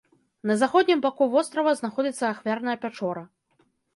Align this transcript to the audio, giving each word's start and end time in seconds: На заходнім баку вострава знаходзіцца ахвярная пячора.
На 0.51 0.53
заходнім 0.61 1.03
баку 1.05 1.27
вострава 1.35 1.75
знаходзіцца 1.81 2.25
ахвярная 2.33 2.75
пячора. 2.87 3.23